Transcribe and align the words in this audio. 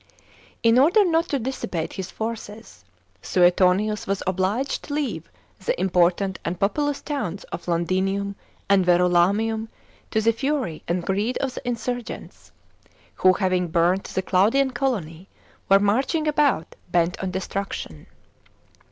In 0.63 0.79
order 0.79 1.05
not 1.05 1.29
to 1.29 1.37
dissipate 1.37 1.93
his 1.93 2.09
forces, 2.09 2.83
Suetonius 3.21 4.07
was 4.07 4.23
obliged 4.25 4.81
to 4.85 4.95
leave 4.95 5.29
the 5.63 5.79
important 5.79 6.39
and 6.43 6.59
populous 6.59 7.03
towns 7.03 7.43
of 7.51 7.67
Londinium 7.67 8.35
and 8.67 8.83
Verulamium 8.83 9.67
to 10.09 10.19
the 10.19 10.31
fury 10.33 10.81
and 10.87 11.05
greed 11.05 11.37
of 11.37 11.53
the 11.53 11.67
insurgents, 11.67 12.51
who, 13.13 13.33
having 13.33 13.67
burnt 13.67 14.05
the 14.05 14.23
Glaudian 14.23 14.71
colony, 14.73 15.29
were 15.69 15.77
marching 15.79 16.27
about, 16.27 16.75
bent 16.91 17.21
on 17.21 17.29
destruction. 17.29 18.07